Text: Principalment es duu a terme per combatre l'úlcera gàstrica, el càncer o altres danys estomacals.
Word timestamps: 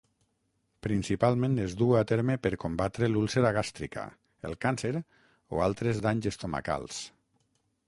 Principalment 0.85 1.57
es 1.65 1.75
duu 1.81 1.93
a 1.99 2.01
terme 2.11 2.37
per 2.45 2.51
combatre 2.63 3.11
l'úlcera 3.11 3.53
gàstrica, 3.59 4.07
el 4.51 4.57
càncer 4.67 4.93
o 5.03 5.63
altres 5.69 6.03
danys 6.09 6.33
estomacals. 6.35 7.07